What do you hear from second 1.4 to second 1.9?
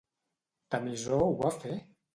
va fer?